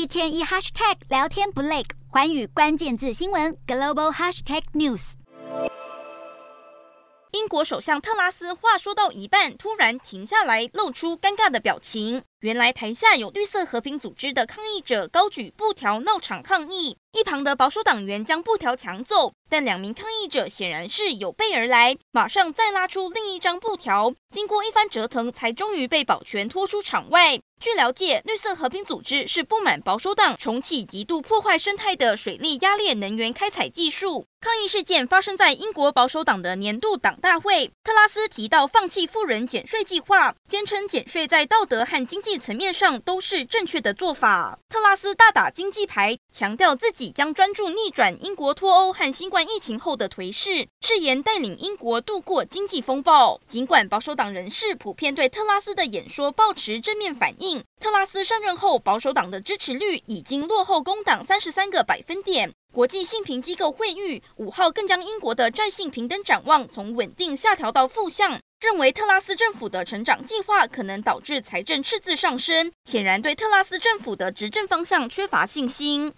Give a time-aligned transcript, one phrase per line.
[0.00, 5.12] 一天一 hashtag 聊天不累，环宇关键字新闻 global hashtag news。
[7.32, 12.22] 英国首相特拉斯话说到一半，突然停下来，露出尴尬的表情。
[12.40, 27.38] 原来台下有绿色和平组织的抗议者高举布条闹场抗议，一旁的保守党员将布条抢走，但两名抗议者显然是有备而来，马上再拉出另一张布条，经过一番折腾，才终于被保全拖出场外。
[27.60, 34.24] 据了解，绿色和平组织是不满保守党重启极度破坏生态的水力压裂能源开采技术。
[34.40, 37.70] 抗议事件发生在英国保守党的年度党大会。
[37.84, 44.58] 特拉斯提到放弃富人减税计划，坚称减税在道德和经济层面上都是正确的做法。
[44.68, 53.40] 特拉斯大打经济牌，强调自己将专注逆转英国脱欧和新冠疫情后的颓势，誓言带领英国度过经济风暴。
[53.48, 57.62] 尽管保守党人士普遍对特拉斯的演说抱持正面反应。
[57.80, 62.52] 特拉斯上任后，保守党的支持率已经落后工党三十三个百分点。
[62.72, 76.08] 国际信评机构惠誉五号更将英国的债信评等展望从稳定下调到负向，认为特拉斯政府的成长计划可能导致财政赤字上升，显然对特拉斯政府的执政方向缺乏信心。